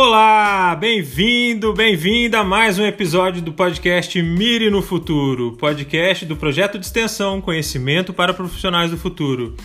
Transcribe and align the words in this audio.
Olá, 0.00 0.76
bem-vindo, 0.76 1.74
bem-vinda 1.74 2.38
a 2.38 2.44
mais 2.44 2.78
um 2.78 2.86
episódio 2.86 3.42
do 3.42 3.52
podcast 3.52 4.22
Mire 4.22 4.70
no 4.70 4.80
Futuro, 4.80 5.56
podcast 5.56 6.24
do 6.24 6.36
projeto 6.36 6.78
de 6.78 6.86
extensão 6.86 7.40
Conhecimento 7.40 8.14
para 8.14 8.32
Profissionais 8.32 8.92
do 8.92 8.96
Futuro. 8.96 9.56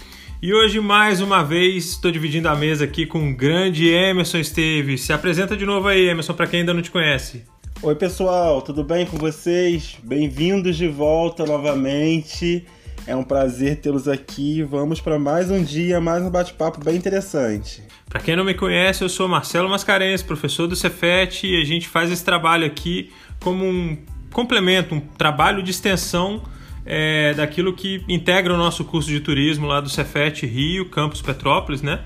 E 0.42 0.52
hoje, 0.52 0.80
mais 0.80 1.22
uma 1.22 1.44
vez, 1.44 1.92
estou 1.92 2.10
dividindo 2.10 2.50
a 2.50 2.56
mesa 2.56 2.86
aqui 2.86 3.06
com 3.06 3.30
o 3.30 3.36
grande 3.36 3.88
Emerson 3.88 4.40
Esteves. 4.40 5.02
Se 5.02 5.14
apresenta 5.14 5.56
de 5.56 5.68
novo 5.68 5.88
aí, 5.88 6.10
Emerson, 6.10 6.34
para 6.34 6.48
quem 6.48 6.62
ainda 6.62 6.74
não 6.74 6.82
te 6.82 6.90
conhece. 6.90 7.44
Oi, 7.84 7.94
pessoal, 7.94 8.60
tudo 8.64 8.84
bem 8.84 9.06
com 9.06 9.18
vocês? 9.18 10.00
Bem-vindos 10.02 10.76
de 10.76 10.88
volta 10.88 11.46
novamente. 11.46 12.66
É 13.06 13.16
um 13.16 13.24
prazer 13.24 13.82
tê-los 13.82 14.08
aqui. 14.08 14.64
Vamos 14.64 15.02
para 15.02 15.20
mais 15.20 15.52
um 15.52 15.62
dia, 15.62 16.00
mais 16.00 16.24
um 16.24 16.30
bate-papo 16.30 16.84
bem 16.84 16.96
interessante. 16.96 17.84
Para 18.08 18.22
quem 18.22 18.36
não 18.36 18.46
me 18.46 18.54
conhece, 18.54 19.04
eu 19.04 19.10
sou 19.10 19.28
Marcelo 19.28 19.70
Mascarenhas, 19.70 20.22
professor 20.22 20.68
do 20.68 20.76
Cefet, 20.76 21.46
e 21.46 21.62
a 21.62 21.66
gente 21.66 21.88
faz 21.88 22.10
esse 22.12 22.24
trabalho 22.24 22.66
aqui 22.66 23.12
como 23.42 23.66
um 23.66 23.98
complemento, 24.32 24.96
um 24.96 25.02
trabalho 25.02 25.62
de 25.62 25.72
extensão 25.72 26.44
é, 26.86 27.34
daquilo 27.34 27.74
que 27.74 28.04
integra 28.08 28.54
o 28.54 28.58
nosso 28.58 28.86
curso 28.86 29.10
de 29.10 29.20
turismo 29.20 29.68
lá 29.68 29.82
do 29.82 29.90
Cefet 29.90 30.46
Rio, 30.46 30.90
Campus 30.90 31.22
Petrópolis, 31.22 31.82
né? 31.82 32.02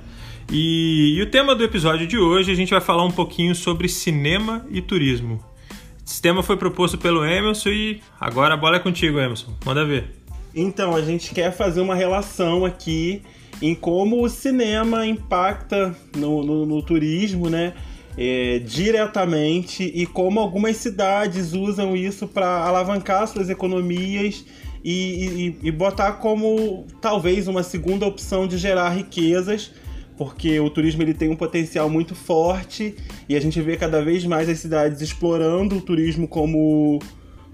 E, 0.52 1.16
e 1.18 1.22
o 1.22 1.30
tema 1.30 1.54
do 1.54 1.64
episódio 1.64 2.08
de 2.08 2.18
hoje 2.18 2.52
a 2.52 2.56
gente 2.56 2.72
vai 2.72 2.82
falar 2.82 3.04
um 3.04 3.12
pouquinho 3.12 3.54
sobre 3.54 3.88
cinema 3.88 4.66
e 4.70 4.82
turismo. 4.82 5.44
Esse 6.06 6.22
tema 6.22 6.42
foi 6.42 6.58
proposto 6.58 6.98
pelo 6.98 7.24
Emerson 7.24 7.70
e 7.70 8.02
agora 8.20 8.56
a 8.56 8.58
bola 8.58 8.78
é 8.78 8.80
contigo, 8.80 9.20
Emerson. 9.20 9.54
Manda 9.66 9.86
ver. 9.86 10.27
Então, 10.60 10.96
a 10.96 11.02
gente 11.04 11.36
quer 11.36 11.52
fazer 11.52 11.82
uma 11.82 11.94
relação 11.94 12.66
aqui 12.66 13.22
em 13.62 13.76
como 13.76 14.24
o 14.24 14.28
cinema 14.28 15.06
impacta 15.06 15.96
no, 16.16 16.44
no, 16.44 16.66
no 16.66 16.82
turismo, 16.82 17.48
né? 17.48 17.74
É, 18.18 18.58
diretamente 18.66 19.84
e 19.84 20.08
como 20.08 20.40
algumas 20.40 20.78
cidades 20.78 21.54
usam 21.54 21.96
isso 21.96 22.28
para 22.28 22.48
alavancar 22.66 23.28
suas 23.28 23.48
economias 23.48 24.44
e, 24.84 25.54
e, 25.62 25.68
e, 25.68 25.72
botar 25.72 26.14
como 26.14 26.88
talvez 27.00 27.48
uma 27.48 27.62
segunda 27.62 28.08
opção 28.08 28.48
de 28.48 28.58
gerar 28.58 28.90
riquezas, 28.90 29.72
porque 30.18 30.60
o 30.60 30.68
turismo 30.72 31.04
ele 31.04 31.14
tem 31.14 31.30
um 31.30 31.36
potencial 31.36 31.88
muito 31.92 32.16
forte 32.16 32.96
e 33.30 33.36
a 33.36 33.40
gente 33.40 33.62
vê 33.62 33.78
cada 33.78 34.02
vez 34.02 34.26
mais 34.26 34.50
as 34.50 34.58
cidades 34.58 35.00
explorando 35.00 35.78
o 35.78 35.82
turismo 35.82 36.28
como, 36.28 36.98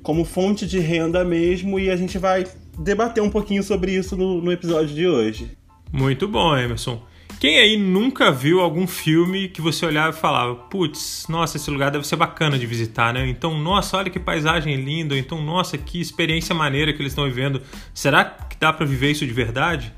como 0.01 0.23
fonte 0.23 0.65
de 0.65 0.79
renda 0.79 1.25
mesmo 1.25 1.77
e 1.77 1.89
a 1.89 1.97
gente 1.97 2.17
vai 2.17 2.45
debater 2.77 3.21
um 3.21 3.29
pouquinho 3.29 3.63
sobre 3.63 3.91
isso 3.93 4.15
no, 4.15 4.41
no 4.41 4.51
episódio 4.51 4.93
de 4.95 5.07
hoje. 5.07 5.57
Muito 5.91 6.27
bom, 6.27 6.57
Emerson. 6.57 7.01
Quem 7.39 7.57
aí 7.57 7.77
nunca 7.77 8.31
viu 8.31 8.61
algum 8.61 8.87
filme 8.87 9.49
que 9.49 9.61
você 9.61 9.85
olhava 9.85 10.15
e 10.15 10.19
falava, 10.19 10.55
putz, 10.55 11.25
nossa, 11.27 11.57
esse 11.57 11.69
lugar 11.69 11.91
deve 11.91 12.07
ser 12.07 12.15
bacana 12.15 12.57
de 12.57 12.65
visitar, 12.65 13.13
né? 13.13 13.27
Então, 13.27 13.59
nossa, 13.59 13.97
olha 13.97 14.09
que 14.09 14.17
paisagem 14.17 14.77
linda, 14.77 15.17
então, 15.17 15.41
nossa, 15.41 15.77
que 15.77 15.99
experiência 15.99 16.55
maneira 16.55 16.93
que 16.93 17.01
eles 17.01 17.11
estão 17.11 17.25
vivendo. 17.25 17.61
Será 17.93 18.23
que 18.23 18.55
dá 18.57 18.71
para 18.71 18.85
viver 18.85 19.11
isso 19.11 19.25
de 19.25 19.33
verdade? 19.33 19.93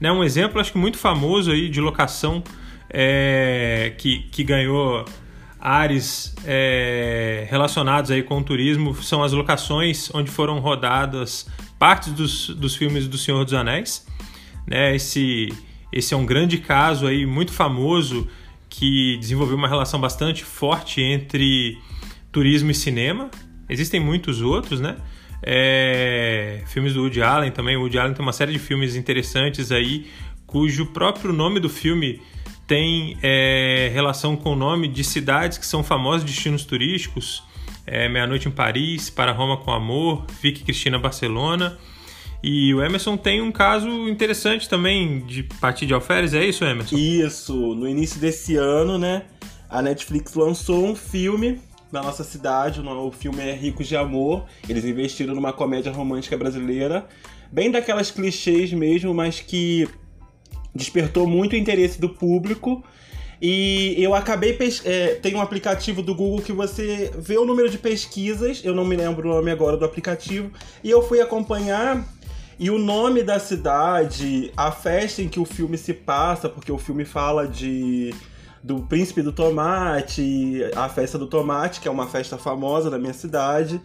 Né? 0.00 0.12
Um 0.12 0.22
exemplo, 0.22 0.60
acho 0.60 0.70
que 0.70 0.78
muito 0.78 0.96
famoso 0.96 1.50
aí 1.50 1.68
de 1.68 1.80
locação 1.80 2.44
é, 2.88 3.92
que, 3.98 4.20
que 4.30 4.44
ganhou 4.44 5.04
ares 5.60 6.34
é, 6.46 7.46
relacionados 7.50 8.10
aí 8.10 8.22
com 8.22 8.38
o 8.38 8.44
turismo 8.44 8.94
são 9.02 9.22
as 9.22 9.32
locações 9.32 10.10
onde 10.14 10.30
foram 10.30 10.60
rodadas 10.60 11.48
partes 11.78 12.12
dos, 12.12 12.48
dos 12.48 12.74
filmes 12.74 13.06
do 13.06 13.18
Senhor 13.18 13.44
dos 13.44 13.54
Anéis. 13.54 14.06
Né? 14.66 14.94
Esse, 14.94 15.48
esse 15.92 16.14
é 16.14 16.16
um 16.16 16.26
grande 16.26 16.58
caso 16.58 17.06
aí, 17.06 17.26
muito 17.26 17.52
famoso, 17.52 18.28
que 18.68 19.16
desenvolveu 19.18 19.56
uma 19.56 19.68
relação 19.68 20.00
bastante 20.00 20.44
forte 20.44 21.00
entre 21.00 21.78
turismo 22.32 22.70
e 22.70 22.74
cinema. 22.74 23.30
Existem 23.68 24.00
muitos 24.00 24.42
outros, 24.42 24.80
né? 24.80 24.96
É, 25.42 26.62
filmes 26.66 26.94
do 26.94 27.02
Woody 27.02 27.22
Allen 27.22 27.50
também. 27.50 27.76
O 27.76 27.80
Woody 27.80 27.98
Allen 27.98 28.14
tem 28.14 28.22
uma 28.22 28.32
série 28.32 28.52
de 28.52 28.58
filmes 28.58 28.96
interessantes 28.96 29.70
aí, 29.70 30.06
cujo 30.46 30.86
próprio 30.86 31.32
nome 31.32 31.60
do 31.60 31.68
filme 31.68 32.20
tem 32.66 33.16
é, 33.22 33.90
relação 33.92 34.36
com 34.36 34.52
o 34.52 34.56
nome 34.56 34.88
de 34.88 35.04
cidades 35.04 35.58
que 35.58 35.66
são 35.66 35.84
famosos 35.84 36.24
destinos 36.24 36.64
turísticos 36.64 37.42
é, 37.86 38.08
Meia 38.08 38.26
Noite 38.26 38.48
em 38.48 38.50
Paris, 38.50 39.10
Para 39.10 39.32
Roma 39.32 39.56
com 39.56 39.70
Amor, 39.70 40.26
Vicky 40.40 40.64
Cristina 40.64 40.98
Barcelona. 40.98 41.78
E 42.42 42.74
o 42.74 42.82
Emerson 42.82 43.16
tem 43.16 43.40
um 43.40 43.50
caso 43.50 43.88
interessante 44.08 44.68
também 44.68 45.20
de 45.20 45.42
partir 45.42 45.86
de 45.86 45.94
alferes, 45.94 46.34
é 46.34 46.44
isso, 46.44 46.64
Emerson? 46.64 46.96
Isso, 46.96 47.74
no 47.74 47.88
início 47.88 48.20
desse 48.20 48.56
ano, 48.56 48.98
né, 48.98 49.22
a 49.68 49.80
Netflix 49.80 50.34
lançou 50.34 50.84
um 50.84 50.94
filme 50.94 51.58
na 51.90 52.02
nossa 52.02 52.24
cidade, 52.24 52.80
o 52.80 53.10
filme 53.12 53.40
é 53.40 53.52
Ricos 53.52 53.86
de 53.86 53.96
Amor. 53.96 54.44
Eles 54.68 54.84
investiram 54.84 55.34
numa 55.34 55.52
comédia 55.52 55.92
romântica 55.92 56.36
brasileira, 56.36 57.06
bem 57.50 57.70
daquelas 57.70 58.10
clichês 58.10 58.72
mesmo, 58.72 59.14
mas 59.14 59.40
que 59.40 59.88
despertou 60.74 61.26
muito 61.26 61.52
o 61.52 61.56
interesse 61.56 62.00
do 62.00 62.08
público 62.08 62.84
e 63.46 64.02
eu 64.02 64.14
acabei. 64.14 64.56
É, 64.86 65.16
tem 65.16 65.34
um 65.34 65.40
aplicativo 65.42 66.00
do 66.00 66.14
Google 66.14 66.40
que 66.40 66.50
você 66.50 67.12
vê 67.18 67.36
o 67.36 67.44
número 67.44 67.68
de 67.68 67.76
pesquisas, 67.76 68.62
eu 68.64 68.74
não 68.74 68.86
me 68.86 68.96
lembro 68.96 69.28
o 69.28 69.34
nome 69.34 69.50
agora 69.50 69.76
do 69.76 69.84
aplicativo, 69.84 70.50
e 70.82 70.90
eu 70.90 71.06
fui 71.06 71.20
acompanhar. 71.20 72.02
E 72.58 72.70
o 72.70 72.78
nome 72.78 73.22
da 73.22 73.38
cidade, 73.38 74.50
a 74.56 74.72
festa 74.72 75.20
em 75.20 75.28
que 75.28 75.38
o 75.38 75.44
filme 75.44 75.76
se 75.76 75.92
passa, 75.92 76.48
porque 76.48 76.72
o 76.72 76.78
filme 76.78 77.04
fala 77.04 77.46
de 77.46 78.14
do 78.62 78.80
Príncipe 78.80 79.20
do 79.20 79.30
Tomate, 79.30 80.64
a 80.74 80.88
festa 80.88 81.18
do 81.18 81.26
tomate, 81.26 81.82
que 81.82 81.88
é 81.88 81.90
uma 81.90 82.06
festa 82.06 82.38
famosa 82.38 82.88
da 82.88 82.98
minha 82.98 83.12
cidade. 83.12 83.78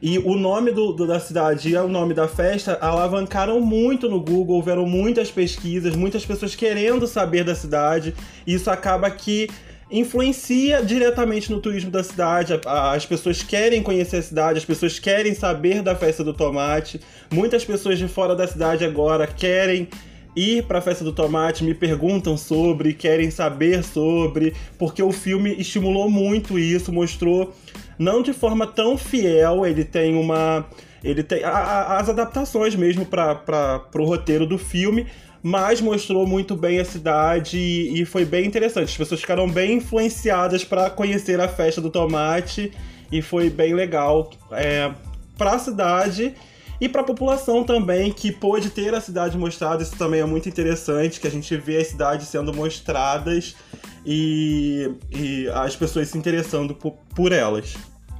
E 0.00 0.18
o 0.18 0.36
nome 0.36 0.72
do, 0.72 0.92
do, 0.92 1.06
da 1.06 1.18
cidade 1.18 1.70
e 1.70 1.76
o 1.76 1.88
nome 1.88 2.12
da 2.12 2.28
festa 2.28 2.78
alavancaram 2.80 3.60
muito 3.60 4.08
no 4.08 4.20
Google, 4.20 4.56
houveram 4.56 4.86
muitas 4.86 5.30
pesquisas, 5.30 5.96
muitas 5.96 6.24
pessoas 6.24 6.54
querendo 6.54 7.06
saber 7.06 7.44
da 7.44 7.54
cidade. 7.54 8.14
E 8.46 8.54
isso 8.54 8.70
acaba 8.70 9.10
que 9.10 9.48
influencia 9.90 10.82
diretamente 10.82 11.50
no 11.50 11.60
turismo 11.60 11.90
da 11.90 12.02
cidade. 12.02 12.60
As 12.66 13.06
pessoas 13.06 13.42
querem 13.42 13.82
conhecer 13.82 14.18
a 14.18 14.22
cidade, 14.22 14.58
as 14.58 14.64
pessoas 14.64 14.98
querem 14.98 15.34
saber 15.34 15.82
da 15.82 15.94
festa 15.94 16.22
do 16.22 16.34
tomate. 16.34 17.00
Muitas 17.30 17.64
pessoas 17.64 17.98
de 17.98 18.08
fora 18.08 18.34
da 18.34 18.46
cidade 18.46 18.84
agora 18.84 19.26
querem 19.26 19.88
ir 20.36 20.64
para 20.64 20.78
a 20.78 20.82
festa 20.82 21.02
do 21.02 21.12
tomate, 21.12 21.64
me 21.64 21.72
perguntam 21.74 22.36
sobre, 22.36 22.92
querem 22.92 23.30
saber 23.30 23.82
sobre, 23.82 24.54
porque 24.78 25.02
o 25.02 25.10
filme 25.10 25.54
estimulou 25.58 26.10
muito 26.10 26.58
isso, 26.58 26.92
mostrou 26.92 27.54
não 27.98 28.22
de 28.22 28.32
forma 28.32 28.66
tão 28.66 28.96
fiel, 28.96 29.66
ele 29.66 29.84
tem 29.84 30.16
uma 30.16 30.66
ele 31.02 31.22
tem 31.22 31.44
a, 31.44 31.50
a, 31.50 31.98
as 31.98 32.08
adaptações 32.08 32.74
mesmo 32.74 33.06
para 33.06 33.80
o 33.94 34.04
roteiro 34.04 34.46
do 34.46 34.58
filme, 34.58 35.06
mas 35.42 35.80
mostrou 35.80 36.26
muito 36.26 36.56
bem 36.56 36.80
a 36.80 36.84
cidade 36.84 37.58
e, 37.58 38.02
e 38.02 38.04
foi 38.04 38.24
bem 38.24 38.44
interessante. 38.44 38.88
As 38.88 38.96
pessoas 38.96 39.20
ficaram 39.20 39.48
bem 39.48 39.74
influenciadas 39.74 40.64
para 40.64 40.90
conhecer 40.90 41.40
a 41.40 41.46
festa 41.46 41.80
do 41.80 41.90
tomate 41.90 42.72
e 43.12 43.22
foi 43.22 43.48
bem 43.48 43.74
legal 43.74 44.30
é, 44.50 44.90
para 45.38 45.52
a 45.52 45.58
cidade 45.58 46.34
e 46.80 46.88
para 46.88 47.00
a 47.00 47.04
população 47.04 47.64
também, 47.64 48.12
que 48.12 48.30
pôde 48.30 48.70
ter 48.70 48.94
a 48.94 49.00
cidade 49.00 49.36
mostrada, 49.36 49.82
isso 49.82 49.96
também 49.96 50.20
é 50.20 50.24
muito 50.24 50.48
interessante, 50.48 51.20
que 51.20 51.26
a 51.26 51.30
gente 51.30 51.56
vê 51.56 51.78
as 51.78 51.88
cidades 51.88 52.28
sendo 52.28 52.52
mostradas 52.52 53.56
e, 54.04 54.90
e 55.10 55.48
as 55.48 55.74
pessoas 55.74 56.08
se 56.08 56.18
interessando 56.18 56.74
por, 56.74 56.92
por 57.14 57.32
elas. 57.32 57.76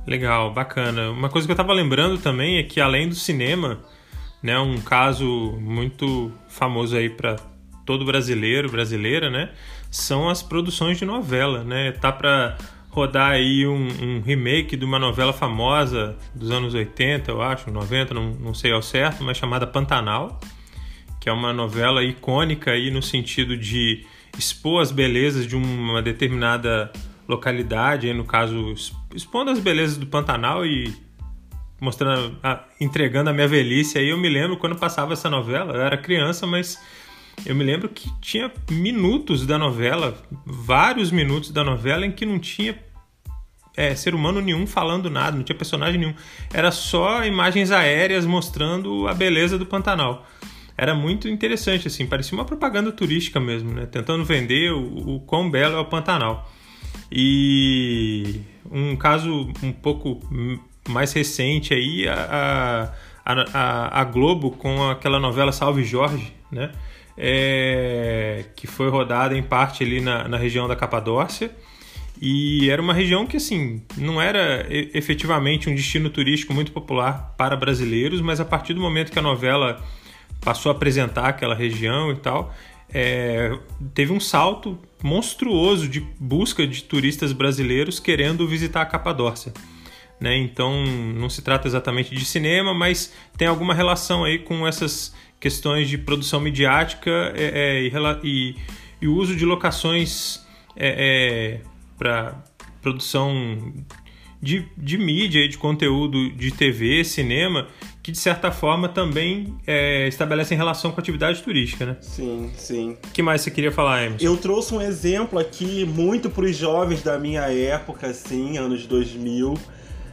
Legal, 0.07 0.53
bacana. 0.53 1.11
Uma 1.11 1.29
coisa 1.29 1.47
que 1.47 1.51
eu 1.51 1.55
estava 1.55 1.73
lembrando 1.73 2.19
também 2.19 2.59
é 2.59 2.63
que 2.63 2.81
além 2.81 3.09
do 3.09 3.15
cinema, 3.15 3.81
né, 4.43 4.59
um 4.59 4.81
caso 4.81 5.27
muito 5.61 6.33
famoso 6.49 6.97
aí 6.97 7.11
para 7.11 7.37
todo 7.85 8.05
brasileiro, 8.05 8.71
brasileira, 8.71 9.29
né, 9.29 9.51
são 9.91 10.29
as 10.29 10.43
produções 10.43 10.99
de 10.99 11.05
novela, 11.05 11.65
né? 11.65 11.93
Tá 11.93 12.13
para 12.13 12.57
rodar 12.97 13.33
aí 13.33 13.67
um, 13.67 13.89
um, 14.03 14.23
remake 14.23 14.75
de 14.75 14.83
uma 14.83 14.99
novela 14.99 15.31
famosa 15.31 16.17
dos 16.35 16.51
anos 16.51 16.73
80, 16.73 17.31
eu 17.31 17.43
acho, 17.43 17.71
90, 17.71 18.15
não, 18.15 18.31
não 18.31 18.55
sei 18.55 18.73
ao 18.73 18.81
certo, 18.81 19.23
mas 19.23 19.37
chamada 19.37 19.67
Pantanal, 19.67 20.41
que 21.21 21.29
é 21.29 21.33
uma 21.33 21.53
novela 21.53 22.03
icônica 22.03 22.71
aí 22.71 22.91
no 22.91 23.03
sentido 23.03 23.55
de 23.55 24.07
expor 24.39 24.81
as 24.81 24.91
belezas 24.91 25.47
de 25.47 25.55
uma 25.55 26.01
determinada 26.01 26.91
localidade, 27.29 28.07
aí 28.07 28.15
no 28.15 28.25
caso, 28.25 28.75
expondo 29.15 29.51
as 29.51 29.59
belezas 29.59 29.99
do 29.99 30.07
Pantanal 30.07 30.65
e 30.65 30.91
mostrando, 31.79 32.39
entregando 32.81 33.29
a 33.29 33.33
minha 33.35 33.47
velhice. 33.47 33.99
Aí 33.99 34.09
eu 34.09 34.17
me 34.17 34.31
lembro 34.31 34.57
quando 34.57 34.75
passava 34.75 35.13
essa 35.13 35.29
novela, 35.29 35.75
eu 35.75 35.83
era 35.83 35.99
criança, 35.99 36.47
mas 36.47 36.81
eu 37.45 37.55
me 37.55 37.63
lembro 37.63 37.91
que 37.91 38.11
tinha 38.23 38.51
minutos 38.71 39.45
da 39.45 39.59
novela, 39.59 40.17
vários 40.47 41.11
minutos 41.11 41.51
da 41.51 41.63
novela 41.63 42.07
em 42.07 42.11
que 42.11 42.25
não 42.25 42.39
tinha 42.39 42.86
é, 43.77 43.95
ser 43.95 44.15
humano 44.15 44.41
nenhum 44.41 44.67
falando 44.67 45.11
nada, 45.11 45.37
não 45.37 45.45
tinha 45.45 45.57
personagem 45.57 46.01
nenhum. 46.01 46.15
Era 46.53 46.71
só 46.71 47.25
imagens 47.25 47.71
aéreas 47.71 48.25
mostrando 48.25 49.07
a 49.07 49.13
beleza 49.13 49.59
do 49.59 49.67
Pantanal. 49.67 50.27
Era 50.79 50.95
muito 50.95 51.29
interessante, 51.29 51.87
assim, 51.89 52.07
parecia 52.07 52.37
uma 52.37 52.45
propaganda 52.45 52.91
turística 52.93 53.39
mesmo, 53.39 53.73
né? 53.73 53.87
Tentando 53.87 54.25
vender 54.25 54.73
o, 54.73 55.17
o 55.17 55.21
quão 55.21 55.51
belo 55.51 55.77
é 55.77 55.81
o 55.81 55.85
Pantanal. 55.85 56.51
E 57.11 58.41
um 58.71 58.97
caso 58.97 59.51
um 59.63 59.73
pouco 59.73 60.21
mais 60.89 61.13
recente 61.13 61.73
aí, 61.73 62.07
a, 62.09 62.93
a, 63.25 64.01
a 64.01 64.05
Globo 64.05 64.51
com 64.53 64.89
aquela 64.89 65.19
novela 65.19 65.53
Salve 65.53 65.85
Jorge, 65.85 66.33
né? 66.51 66.73
É, 67.19 68.45
que 68.55 68.67
foi 68.67 68.91
rodada 68.91 69.37
em 69.37 69.43
parte 69.43 69.83
ali 69.83 70.01
na, 70.01 70.29
na 70.29 70.37
região 70.37 70.69
da 70.69 70.77
Capadócia. 70.77 71.51
E 72.21 72.71
era 72.71 72.81
uma 72.81 72.95
região 72.95 73.27
que, 73.27 73.37
assim, 73.37 73.83
não 73.97 74.21
era 74.21 74.67
efetivamente 74.71 75.69
um 75.69 75.75
destino 75.75 76.09
turístico 76.09 76.55
muito 76.55 76.73
popular 76.73 77.35
para 77.37 77.55
brasileiros, 77.57 78.21
mas 78.21 78.41
a 78.41 78.45
partir 78.45 78.73
do 78.73 78.81
momento 78.81 79.13
que 79.13 79.19
a 79.19 79.23
novela 79.23 79.85
passou 80.41 80.71
a 80.71 80.75
apresentar 80.75 81.29
aquela 81.29 81.55
região 81.55 82.11
e 82.11 82.17
tal, 82.17 82.55
é, 82.93 83.53
teve 83.95 84.13
um 84.13 84.21
salto 84.21 84.79
monstruoso 85.03 85.89
de 85.89 86.01
busca 86.19 86.67
de 86.67 86.83
turistas 86.83 87.33
brasileiros 87.33 88.01
querendo 88.01 88.47
visitar 88.47 88.83
a 88.83 88.87
Capadócia. 88.87 89.53
Né? 90.19 90.37
Então 90.39 90.85
não 90.85 91.29
se 91.29 91.43
trata 91.43 91.69
exatamente 91.69 92.15
de 92.15 92.25
cinema, 92.25 92.73
mas 92.73 93.13
tem 93.37 93.47
alguma 93.47 93.75
relação 93.75 94.25
aí 94.25 94.39
com 94.39 94.67
essas 94.67 95.15
questões 95.39 95.89
de 95.89 95.99
produção 95.99 96.41
midiática 96.41 97.11
é, 97.37 97.91
é, 97.93 98.21
e, 98.23 98.57
e, 99.03 99.07
o 99.07 99.15
uso 99.15 99.37
de 99.37 99.45
locações 99.45 100.41
é, 100.75 101.61
é, 101.61 101.76
para 101.99 102.43
produção 102.83 103.73
de, 104.41 104.69
de 104.77 104.99
mídia 104.99 105.41
e 105.41 105.49
de 105.49 105.59
conteúdo 105.59 106.31
de 106.31 106.51
TV, 106.51 107.03
cinema, 107.05 107.67
que 108.03 108.13
de 108.13 108.19
certa 108.19 108.53
forma 108.53 108.89
também 108.89 109.57
é, 109.67 110.07
estabelecem 110.07 110.57
relação 110.57 110.93
com 110.93 111.01
a 111.01 111.03
atividade 111.03 111.43
turística, 111.43 111.85
né? 111.85 111.97
Sim, 112.01 112.51
sim. 112.57 112.97
O 113.05 113.11
que 113.11 113.23
mais 113.23 113.41
você 113.41 113.51
queria 113.51 113.73
falar, 113.73 114.05
Emerson? 114.05 114.25
Eu 114.25 114.37
trouxe 114.37 114.75
um 114.75 114.81
exemplo 114.81 115.39
aqui 115.39 115.85
muito 115.85 116.31
para 116.31 116.45
os 116.45 116.57
jovens 116.57 117.03
da 117.03 117.19
minha 117.19 117.43
época, 117.43 118.07
assim, 118.07 118.59
anos 118.59 118.87
2000, 118.87 119.55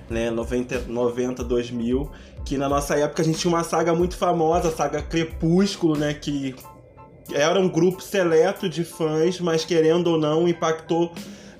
né, 0.09 0.31
90, 0.31 0.85
90, 0.87 1.43
2000, 1.43 2.11
que 2.45 2.57
na 2.57 2.67
nossa 2.67 2.95
época 2.95 3.21
a 3.21 3.25
gente 3.25 3.37
tinha 3.37 3.53
uma 3.53 3.63
saga 3.63 3.93
muito 3.93 4.17
famosa, 4.17 4.69
a 4.69 4.71
saga 4.71 5.01
Crepúsculo, 5.01 5.95
né, 5.95 6.13
que 6.13 6.55
era 7.31 7.59
um 7.59 7.69
grupo 7.69 8.01
seleto 8.01 8.67
de 8.67 8.83
fãs, 8.83 9.39
mas 9.39 9.63
querendo 9.63 10.07
ou 10.07 10.17
não, 10.17 10.47
impactou 10.47 11.13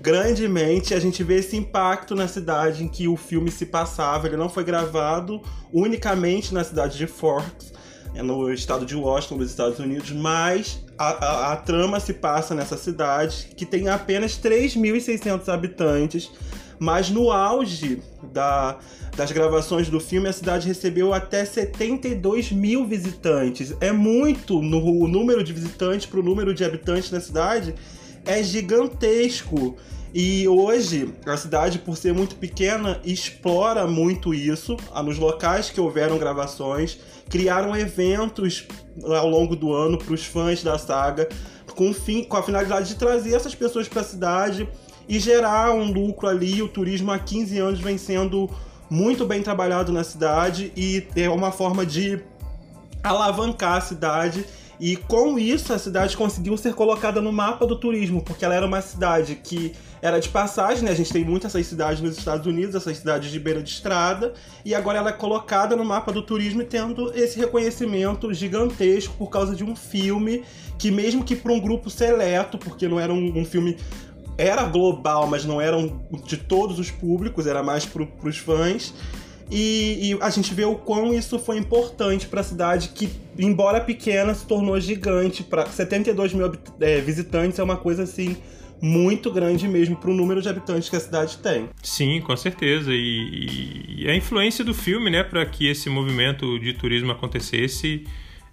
grandemente. 0.04 0.94
A 0.94 1.00
gente 1.00 1.24
vê 1.24 1.36
esse 1.36 1.56
impacto 1.56 2.14
na 2.14 2.28
cidade 2.28 2.84
em 2.84 2.90
que 2.90 3.08
o 3.08 3.16
filme 3.16 3.50
se 3.50 3.66
passava. 3.66 4.28
Ele 4.28 4.36
não 4.36 4.50
foi 4.50 4.66
gravado 4.66 5.42
unicamente 5.72 6.54
na 6.54 6.62
cidade 6.62 6.98
de 6.98 7.08
Forks, 7.08 7.72
é 8.14 8.22
no 8.22 8.52
estado 8.52 8.86
de 8.86 8.96
Washington, 8.96 9.38
nos 9.38 9.50
Estados 9.50 9.80
Unidos, 9.80 10.12
mas 10.12 10.84
a, 10.98 11.08
a, 11.08 11.54
a 11.54 11.56
trama 11.56 12.00
se 12.00 12.14
passa 12.14 12.54
nessa 12.54 12.78
cidade 12.78 13.50
que 13.56 13.66
tem 13.66 13.88
apenas 13.88 14.34
3.600 14.34 15.48
habitantes. 15.48 16.30
Mas 16.80 17.10
no 17.10 17.32
auge 17.32 18.02
da, 18.34 18.78
das 19.16 19.32
gravações 19.32 19.88
do 19.90 20.02
filme, 20.02 20.28
a 20.28 20.34
cidade 20.34 20.68
recebeu 20.68 21.14
até 21.14 21.46
72 21.46 22.52
mil 22.52 22.86
visitantes. 22.86 23.74
É 23.80 23.92
muito 23.92 24.62
no, 24.62 24.84
o 25.02 25.08
número 25.08 25.44
de 25.44 25.54
visitantes 25.54 26.08
para 26.08 26.20
o 26.20 26.24
número 26.24 26.54
de 26.54 26.66
habitantes 26.66 27.10
da 27.10 27.22
cidade 27.22 27.74
é 28.26 28.42
gigantesco. 28.44 29.76
E 30.14 30.48
hoje, 30.48 31.12
a 31.26 31.36
cidade, 31.36 31.80
por 31.80 31.98
ser 31.98 32.14
muito 32.14 32.36
pequena, 32.36 33.02
explora 33.04 33.88
muito 33.88 34.34
isso. 34.34 34.78
Ah, 34.94 35.02
nos 35.02 35.18
locais 35.18 35.72
que 35.72 35.82
houveram 35.82 36.20
gravações, 36.20 37.00
criaram 37.30 37.76
eventos 37.76 38.68
ao 39.04 39.28
longo 39.28 39.56
do 39.56 39.74
ano 39.74 39.98
para 39.98 40.14
os 40.14 40.24
fãs 40.24 40.62
da 40.62 40.78
saga, 40.78 41.28
com, 41.76 41.92
fim, 41.92 42.24
com 42.24 42.38
a 42.38 42.44
finalidade 42.44 42.90
de 42.90 42.96
trazer 42.96 43.34
essas 43.34 43.56
pessoas 43.56 43.88
para 43.88 44.02
a 44.02 44.06
cidade 44.06 44.70
e 45.10 45.20
gerar 45.20 45.74
um 45.74 45.92
lucro 45.92 46.28
ali. 46.28 46.62
O 46.62 46.68
turismo 46.68 47.12
há 47.12 47.18
15 47.18 47.58
anos 47.58 47.80
vem 47.80 47.98
sendo 47.98 48.48
muito 48.90 49.26
bem 49.26 49.42
trabalhado 49.42 49.92
na 49.92 50.04
cidade 50.04 50.72
e 50.78 51.08
é 51.16 51.28
uma 51.28 51.52
forma 51.52 51.84
de 51.84 52.22
alavancar 53.04 53.78
a 53.78 53.82
cidade 53.82 54.46
e 54.86 54.98
com 54.98 55.40
isso 55.40 55.72
a 55.72 55.80
cidade 55.80 56.18
conseguiu 56.18 56.58
ser 56.58 56.74
colocada 56.74 57.22
no 57.22 57.32
mapa 57.32 57.66
do 57.66 57.74
turismo, 57.74 58.22
porque 58.22 58.44
ela 58.44 58.54
era 58.54 58.66
uma 58.66 58.82
cidade 58.82 59.34
que 59.42 59.72
era 60.02 60.20
de 60.20 60.28
passagem, 60.28 60.84
né? 60.84 60.92
A 60.92 60.94
gente 60.94 61.14
tem 61.14 61.24
muitas 61.24 61.56
essas 61.56 61.68
cidades 61.68 62.02
nos 62.02 62.18
Estados 62.18 62.46
Unidos, 62.46 62.76
essas 62.76 62.98
cidades 62.98 63.32
de 63.32 63.40
beira 63.40 63.64
de 63.64 63.70
estrada, 63.70 64.34
e 64.66 64.76
agora 64.76 64.98
ela 64.98 65.12
é 65.12 65.14
colocada 65.14 65.74
no 65.74 65.86
mapa 65.86 66.12
do 66.12 66.22
turismo 66.22 66.62
e 66.62 66.66
tendo 66.66 67.18
esse 67.18 67.40
reconhecimento 67.40 68.34
gigantesco 68.34 69.14
por 69.18 69.30
causa 69.30 69.56
de 69.56 69.64
um 69.64 69.74
filme 69.74 70.44
que 70.78 70.92
mesmo 70.92 71.24
que 71.24 71.34
para 71.34 71.54
um 71.54 71.62
grupo 71.62 71.90
seleto, 71.90 72.58
porque 72.58 72.86
não 72.86 73.00
era 73.00 73.14
um, 73.14 73.40
um 73.40 73.46
filme 73.46 73.78
era 74.38 74.64
global, 74.64 75.28
mas 75.28 75.46
não 75.46 75.62
era 75.62 75.78
um, 75.78 75.98
de 76.26 76.36
todos 76.36 76.78
os 76.78 76.92
públicos, 76.92 77.48
era 77.48 77.64
mais 77.64 77.86
para 77.86 78.06
os 78.22 78.38
fãs. 78.38 78.94
E, 79.52 80.12
e, 80.12 80.18
a 80.22 80.30
gente 80.30 80.54
vê 80.54 80.66
o 80.66 80.76
quão 80.76 81.14
isso 81.14 81.38
foi 81.38 81.58
importante 81.58 82.28
para 82.28 82.42
a 82.42 82.44
cidade, 82.44 82.90
que, 82.90 83.10
embora 83.38 83.80
pequena, 83.82 84.34
se 84.34 84.46
tornou 84.48 84.80
gigante. 84.80 85.44
Para 85.44 85.66
72 85.66 86.34
mil 86.34 86.52
é, 86.80 87.02
visitantes 87.02 87.60
é 87.60 87.64
uma 87.64 87.78
coisa 87.78 88.04
assim 88.04 88.36
muito 88.82 89.32
grande 89.32 89.66
mesmo 89.66 89.96
para 89.96 90.10
o 90.10 90.14
número 90.14 90.42
de 90.42 90.50
habitantes 90.50 90.90
que 90.90 90.96
a 90.98 91.00
cidade 91.00 91.38
tem. 91.38 91.70
Sim, 91.82 92.20
com 92.20 92.36
certeza. 92.36 92.92
E, 92.92 94.00
e 94.00 94.10
a 94.10 94.16
influência 94.16 94.64
do 94.64 94.74
filme, 94.74 95.10
né, 95.10 95.24
para 95.24 95.46
que 95.46 95.68
esse 95.68 95.90
movimento 95.90 96.60
de 96.60 96.74
turismo 96.74 97.12
acontecesse, 97.12 98.06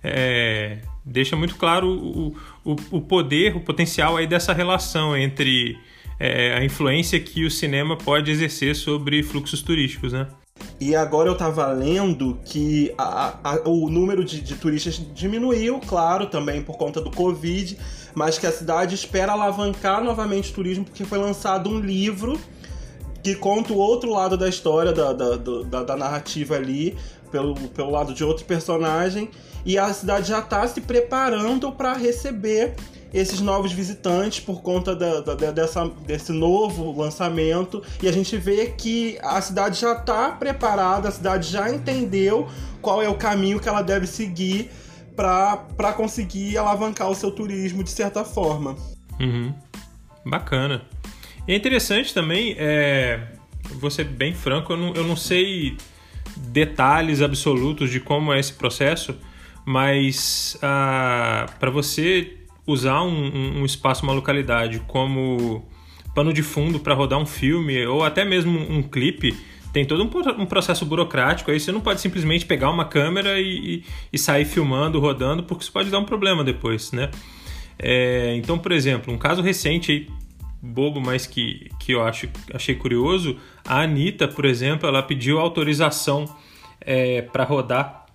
é, 0.04 0.78
deixa 1.04 1.34
muito 1.34 1.56
claro 1.56 1.88
o, 1.88 2.36
o, 2.64 2.76
o, 2.92 3.00
poder, 3.00 3.56
o 3.56 3.60
potencial 3.60 4.16
aí 4.16 4.26
dessa 4.26 4.52
relação 4.52 5.16
entre 5.16 5.76
é, 6.18 6.54
a 6.54 6.64
influência 6.64 7.18
que 7.18 7.44
o 7.44 7.50
cinema 7.50 7.96
pode 7.96 8.30
exercer 8.30 8.76
sobre 8.76 9.22
fluxos 9.24 9.62
turísticos, 9.62 10.12
né? 10.12 10.28
E 10.80 10.96
agora 10.96 11.28
eu 11.28 11.36
tava 11.36 11.66
lendo 11.66 12.38
que 12.44 12.92
a, 12.96 13.36
a, 13.44 13.68
o 13.68 13.90
número 13.90 14.24
de, 14.24 14.40
de, 14.40 14.54
turistas 14.54 15.00
diminuiu, 15.14 15.78
claro, 15.80 16.26
também 16.26 16.62
por 16.62 16.78
conta 16.78 17.00
do 17.00 17.10
Covid, 17.10 17.78
mas 18.14 18.38
que 18.38 18.46
a 18.46 18.52
cidade 18.52 18.94
espera 18.94 19.32
alavancar 19.32 20.02
novamente 20.02 20.50
o 20.50 20.54
turismo 20.54 20.84
porque 20.84 21.04
foi 21.04 21.18
lançado 21.18 21.68
um 21.68 21.78
livro 21.78 22.40
que 23.22 23.34
conta 23.34 23.72
o 23.72 23.76
outro 23.76 24.10
lado 24.10 24.36
da 24.36 24.48
história, 24.48 24.92
da, 24.92 25.12
da, 25.12 25.36
da, 25.36 25.82
da 25.82 25.96
narrativa 25.96 26.56
ali, 26.56 26.96
pelo, 27.30 27.54
pelo 27.54 27.90
lado 27.90 28.14
de 28.14 28.24
outro 28.24 28.44
personagem, 28.44 29.30
e 29.64 29.78
a 29.78 29.92
cidade 29.92 30.28
já 30.28 30.38
está 30.38 30.66
se 30.66 30.80
preparando 30.80 31.70
para 31.70 31.92
receber 31.92 32.74
esses 33.12 33.40
novos 33.40 33.72
visitantes 33.72 34.40
por 34.40 34.62
conta 34.62 34.94
da, 34.94 35.20
da, 35.20 35.50
dessa, 35.50 35.88
desse 36.06 36.32
novo 36.32 36.96
lançamento. 36.98 37.82
E 38.02 38.08
a 38.08 38.12
gente 38.12 38.36
vê 38.36 38.66
que 38.76 39.18
a 39.22 39.40
cidade 39.40 39.80
já 39.80 39.92
está 39.92 40.30
preparada, 40.30 41.08
a 41.08 41.12
cidade 41.12 41.50
já 41.50 41.70
entendeu 41.70 42.48
qual 42.80 43.02
é 43.02 43.08
o 43.08 43.14
caminho 43.14 43.60
que 43.60 43.68
ela 43.68 43.82
deve 43.82 44.06
seguir 44.06 44.70
para 45.16 45.92
conseguir 45.92 46.56
alavancar 46.56 47.10
o 47.10 47.14
seu 47.14 47.30
turismo 47.30 47.84
de 47.84 47.90
certa 47.90 48.24
forma. 48.24 48.76
Uhum. 49.18 49.52
Bacana. 50.24 50.82
E 51.46 51.52
é 51.52 51.56
interessante 51.56 52.14
também, 52.14 52.54
é, 52.58 53.20
vou 53.80 53.90
ser 53.90 54.04
bem 54.04 54.32
franco, 54.32 54.72
eu 54.72 54.76
não, 54.76 54.94
eu 54.94 55.04
não 55.04 55.16
sei 55.16 55.76
detalhes 56.36 57.20
absolutos 57.20 57.90
de 57.90 58.00
como 58.00 58.32
é 58.32 58.38
esse 58.38 58.52
processo, 58.52 59.16
mas 59.64 60.56
ah, 60.62 61.46
para 61.58 61.70
você 61.70 62.39
usar 62.70 63.02
um, 63.02 63.60
um, 63.60 63.64
espaço, 63.64 64.02
uma 64.02 64.12
localidade 64.12 64.80
como 64.86 65.64
pano 66.14 66.32
de 66.32 66.42
fundo 66.42 66.80
para 66.80 66.94
rodar 66.94 67.18
um 67.18 67.26
filme 67.26 67.86
ou 67.86 68.02
até 68.02 68.24
mesmo 68.24 68.58
um 68.58 68.82
clipe, 68.82 69.36
tem 69.72 69.84
todo 69.84 70.02
um, 70.02 70.46
processo 70.46 70.84
burocrático. 70.84 71.50
Aí 71.50 71.60
você 71.60 71.70
não 71.70 71.80
pode 71.80 72.00
simplesmente 72.00 72.44
pegar 72.44 72.70
uma 72.70 72.84
câmera 72.84 73.40
e, 73.40 73.76
e, 73.76 73.84
e 74.12 74.18
sair 74.18 74.44
filmando, 74.44 74.98
rodando, 74.98 75.42
porque 75.42 75.62
isso 75.62 75.72
pode 75.72 75.90
dar 75.90 75.98
um 75.98 76.04
problema 76.04 76.42
depois, 76.42 76.90
né? 76.92 77.10
É, 77.78 78.34
então, 78.36 78.58
por 78.58 78.72
exemplo, 78.72 79.12
um 79.12 79.18
caso 79.18 79.40
recente 79.40 79.92
aí, 79.92 80.08
bobo, 80.60 81.00
mas 81.00 81.26
que, 81.26 81.70
que 81.78 81.92
eu 81.92 82.02
acho, 82.02 82.28
achei 82.52 82.74
curioso, 82.74 83.36
a 83.64 83.82
Anitta, 83.82 84.28
por 84.28 84.44
exemplo, 84.44 84.88
ela 84.88 85.02
pediu 85.02 85.38
autorização 85.38 86.24
é, 86.80 87.22
para 87.22 87.44
rodar 87.44 88.06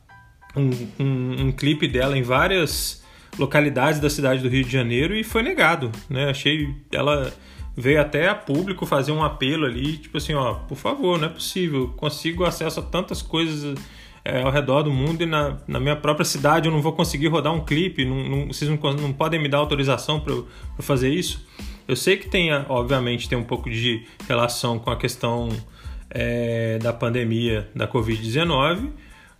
um, 0.55 0.69
um, 1.03 1.47
um 1.47 1.51
clipe 1.51 1.87
dela 1.87 2.17
em 2.17 2.21
várias 2.21 3.04
localidades 3.37 3.99
da 3.99 4.09
cidade 4.09 4.41
do 4.41 4.49
Rio 4.49 4.63
de 4.63 4.71
Janeiro 4.71 5.15
e 5.15 5.23
foi 5.23 5.43
negado, 5.43 5.91
né? 6.09 6.29
Achei 6.29 6.73
ela 6.91 7.33
veio 7.75 7.99
até 7.99 8.29
a 8.29 8.35
público 8.35 8.85
fazer 8.85 9.11
um 9.11 9.23
apelo 9.23 9.65
ali, 9.65 9.97
tipo 9.97 10.17
assim, 10.17 10.33
ó, 10.33 10.53
por 10.53 10.77
favor, 10.77 11.19
não 11.19 11.27
é 11.27 11.29
possível, 11.29 11.89
consigo 11.97 12.45
acesso 12.45 12.79
a 12.79 12.83
tantas 12.83 13.21
coisas 13.21 13.77
é, 14.23 14.41
ao 14.41 14.51
redor 14.51 14.83
do 14.83 14.91
mundo 14.91 15.21
e 15.21 15.25
na, 15.25 15.57
na 15.67 15.79
minha 15.79 15.95
própria 15.95 16.25
cidade 16.25 16.67
eu 16.67 16.71
não 16.71 16.81
vou 16.81 16.93
conseguir 16.93 17.27
rodar 17.27 17.53
um 17.53 17.63
clipe, 17.63 18.05
não, 18.05 18.29
não 18.29 18.47
vocês 18.47 18.69
não, 18.69 18.93
não 18.93 19.13
podem 19.13 19.39
me 19.39 19.49
dar 19.49 19.57
autorização 19.57 20.19
para 20.19 20.33
fazer 20.79 21.09
isso. 21.09 21.45
Eu 21.87 21.95
sei 21.95 22.17
que 22.17 22.27
tem, 22.27 22.51
obviamente, 22.67 23.29
tem 23.29 23.37
um 23.37 23.43
pouco 23.43 23.69
de 23.69 24.03
relação 24.27 24.79
com 24.79 24.89
a 24.89 24.95
questão 24.95 25.49
é, 26.09 26.79
da 26.79 26.91
pandemia 26.91 27.69
da 27.75 27.87
Covid-19, 27.87 28.89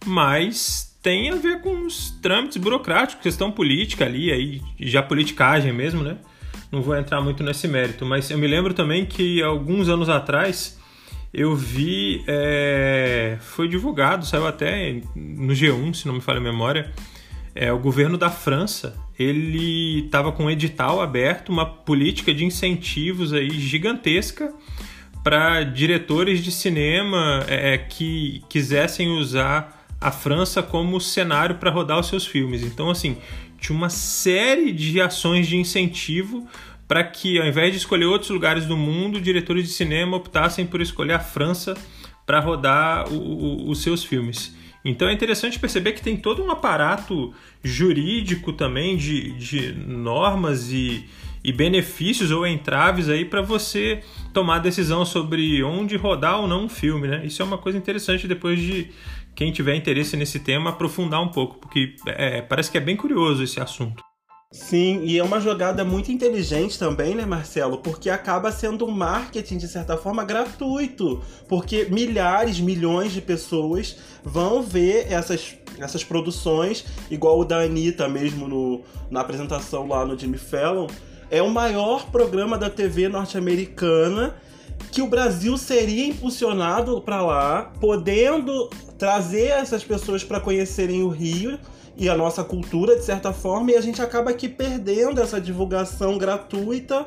mas 0.06 0.95
tem 1.06 1.30
a 1.30 1.36
ver 1.36 1.62
com 1.62 1.86
os 1.86 2.10
trâmites 2.20 2.58
burocráticos, 2.58 3.22
questão 3.22 3.52
política 3.52 4.06
ali, 4.06 4.32
aí 4.32 4.60
já 4.80 5.04
politicagem 5.04 5.72
mesmo, 5.72 6.02
né? 6.02 6.18
não 6.72 6.82
vou 6.82 6.98
entrar 6.98 7.22
muito 7.22 7.44
nesse 7.44 7.68
mérito, 7.68 8.04
mas 8.04 8.32
eu 8.32 8.40
me 8.40 8.48
lembro 8.48 8.74
também 8.74 9.06
que 9.06 9.40
alguns 9.44 9.88
anos 9.88 10.10
atrás 10.10 10.80
eu 11.32 11.56
vi, 11.56 12.24
é, 12.26 13.38
foi 13.40 13.68
divulgado, 13.68 14.26
saiu 14.26 14.48
até 14.48 15.00
no 15.16 15.54
G1, 15.54 15.94
se 15.94 16.08
não 16.08 16.16
me 16.16 16.22
falha 16.22 16.40
a 16.40 16.42
memória, 16.42 16.92
é, 17.54 17.72
o 17.72 17.78
governo 17.78 18.18
da 18.18 18.32
França 18.32 18.98
ele 19.20 20.06
estava 20.06 20.32
com 20.32 20.46
um 20.46 20.50
edital 20.50 21.00
aberto, 21.00 21.50
uma 21.50 21.68
política 21.68 22.34
de 22.34 22.44
incentivos 22.46 23.32
aí 23.32 23.52
gigantesca 23.52 24.52
para 25.24 25.62
diretores 25.62 26.44
de 26.44 26.52
cinema 26.52 27.46
é, 27.48 27.76
é, 27.76 27.78
que 27.78 28.44
quisessem 28.50 29.10
usar 29.10 29.75
a 30.06 30.12
França 30.12 30.62
como 30.62 31.02
cenário 31.02 31.56
para 31.56 31.72
rodar 31.72 32.00
os 32.00 32.06
seus 32.06 32.28
filmes. 32.28 32.62
Então, 32.62 32.92
assim, 32.92 33.18
tinha 33.58 33.76
uma 33.76 33.90
série 33.90 34.72
de 34.72 35.02
ações 35.02 35.48
de 35.48 35.58
incentivo 35.58 36.48
para 36.88 37.04
que, 37.04 37.40
ao 37.40 37.48
invés 37.48 37.72
de 37.72 37.80
escolher 37.80 38.06
outros 38.06 38.30
lugares 38.30 38.68
do 38.68 38.78
mundo, 38.78 39.20
diretores 39.20 39.64
de 39.64 39.74
cinema 39.74 40.16
optassem 40.16 40.64
por 40.64 40.80
escolher 40.80 41.14
a 41.14 41.20
França 41.20 41.74
para 42.24 42.40
rodar 42.40 43.12
o, 43.12 43.18
o, 43.18 43.70
os 43.72 43.82
seus 43.82 44.04
filmes. 44.04 44.56
Então 44.84 45.10
é 45.10 45.14
interessante 45.14 45.58
perceber 45.58 45.94
que 45.94 46.04
tem 46.04 46.16
todo 46.16 46.44
um 46.44 46.52
aparato 46.52 47.34
jurídico 47.64 48.54
também 48.54 48.96
de, 48.96 49.32
de 49.32 49.72
normas 49.72 50.72
e, 50.72 51.04
e 51.44 51.52
benefícios 51.52 52.30
ou 52.30 52.46
entraves 52.46 53.10
aí 53.10 53.26
para 53.26 53.42
você 53.42 54.04
tomar 54.32 54.60
decisão 54.60 55.04
sobre 55.04 55.64
onde 55.64 55.98
rodar 55.98 56.40
ou 56.40 56.48
não 56.48 56.66
um 56.66 56.70
filme, 56.70 57.08
né? 57.08 57.26
Isso 57.26 57.42
é 57.42 57.46
uma 57.46 57.58
coisa 57.58 57.80
interessante 57.80 58.28
depois 58.28 58.60
de 58.60 58.92
quem 59.36 59.52
tiver 59.52 59.76
interesse 59.76 60.16
nesse 60.16 60.40
tema 60.40 60.70
aprofundar 60.70 61.22
um 61.22 61.30
pouco, 61.30 61.60
porque 61.60 61.96
é, 62.08 62.42
parece 62.42 62.72
que 62.72 62.78
é 62.78 62.82
bem 62.82 62.96
curioso 62.96 63.44
esse 63.44 63.60
assunto. 63.60 64.04
Sim, 64.52 65.02
e 65.04 65.18
é 65.18 65.24
uma 65.24 65.42
jogada 65.42 65.84
muito 65.84 66.10
inteligente 66.10 66.80
também, 66.80 67.14
né, 67.14 67.26
Marcelo? 67.26 67.80
Porque 67.80 68.10
acaba 68.10 68.54
sendo 68.54 68.86
um 68.86 68.92
marketing, 68.92 69.58
de 69.58 69.68
certa 69.68 69.98
forma, 69.98 70.24
gratuito. 70.24 71.22
Porque 71.50 71.88
milhares, 71.92 72.62
milhões 72.62 73.12
de 73.12 73.22
pessoas 73.22 73.98
vão 74.24 74.62
ver 74.64 75.12
essas, 75.12 75.58
essas 75.78 76.06
produções, 76.06 76.86
igual 77.12 77.38
o 77.38 77.44
da 77.44 77.64
Anitta 77.64 78.08
mesmo 78.08 78.48
no, 78.48 78.82
na 79.12 79.20
apresentação 79.20 79.90
lá 79.90 80.06
no 80.06 80.18
Jimmy 80.18 80.38
Fallon. 80.38 80.88
É 81.30 81.42
o 81.42 81.50
maior 81.50 82.10
programa 82.10 82.58
da 82.58 82.70
TV 82.70 83.10
norte-americana 83.10 84.38
que 84.92 85.02
o 85.02 85.08
Brasil 85.08 85.58
seria 85.58 86.08
impulsionado 86.08 87.02
para 87.02 87.22
lá, 87.22 87.72
podendo 87.80 88.70
trazer 88.98 89.48
essas 89.48 89.84
pessoas 89.84 90.24
para 90.24 90.40
conhecerem 90.40 91.04
o 91.04 91.10
Rio 91.10 91.60
e 91.98 92.10
a 92.10 92.16
nossa 92.16 92.44
cultura, 92.44 92.96
de 92.96 93.04
certa 93.04 93.34
forma, 93.34 93.72
e 93.72 93.76
a 93.76 93.82
gente 93.82 94.02
acaba 94.02 94.32
aqui 94.32 94.48
perdendo 94.48 95.22
essa 95.22 95.40
divulgação 95.40 96.18
gratuita 96.18 97.06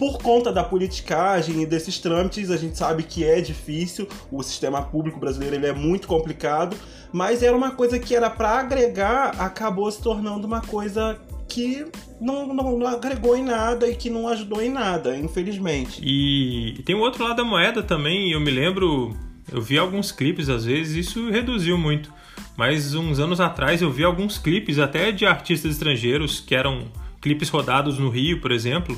por 0.00 0.16
conta 0.16 0.50
da 0.50 0.64
politicagem 0.64 1.60
e 1.60 1.66
desses 1.66 1.98
trâmites, 1.98 2.50
a 2.50 2.56
gente 2.56 2.78
sabe 2.78 3.02
que 3.02 3.22
é 3.22 3.38
difícil, 3.38 4.08
o 4.32 4.42
sistema 4.42 4.80
público 4.80 5.20
brasileiro 5.20 5.56
ele 5.56 5.66
é 5.66 5.74
muito 5.74 6.08
complicado, 6.08 6.74
mas 7.12 7.42
era 7.42 7.54
uma 7.54 7.72
coisa 7.72 7.98
que 7.98 8.16
era 8.16 8.30
para 8.30 8.60
agregar, 8.60 9.38
acabou 9.38 9.90
se 9.90 10.00
tornando 10.00 10.46
uma 10.46 10.62
coisa 10.62 11.18
que 11.50 11.84
não, 12.20 12.54
não, 12.54 12.86
agregou 12.86 13.36
em 13.36 13.42
nada 13.42 13.88
e 13.88 13.96
que 13.96 14.08
não 14.08 14.28
ajudou 14.28 14.62
em 14.62 14.70
nada, 14.70 15.16
infelizmente. 15.16 16.00
E 16.02 16.80
tem 16.84 16.94
o 16.94 17.00
outro 17.00 17.24
lado 17.24 17.36
da 17.36 17.44
moeda 17.44 17.82
também, 17.82 18.30
eu 18.30 18.40
me 18.40 18.50
lembro, 18.50 19.14
eu 19.52 19.60
vi 19.60 19.76
alguns 19.76 20.12
clipes 20.12 20.48
às 20.48 20.64
vezes, 20.64 21.08
isso 21.08 21.28
reduziu 21.28 21.76
muito. 21.76 22.12
Mas 22.56 22.94
uns 22.94 23.18
anos 23.18 23.40
atrás 23.40 23.82
eu 23.82 23.90
vi 23.90 24.04
alguns 24.04 24.38
clipes 24.38 24.78
até 24.78 25.10
de 25.10 25.26
artistas 25.26 25.72
estrangeiros 25.72 26.40
que 26.40 26.54
eram 26.54 26.84
clipes 27.20 27.48
rodados 27.48 27.98
no 27.98 28.08
Rio, 28.08 28.40
por 28.40 28.52
exemplo, 28.52 28.96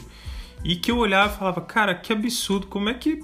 e 0.63 0.77
que 0.77 0.91
eu 0.91 0.99
olhava 0.99 1.35
e 1.35 1.39
falava, 1.39 1.61
cara, 1.61 1.95
que 1.95 2.13
absurdo, 2.13 2.67
como 2.67 2.89
é 2.89 2.95
que 2.95 3.21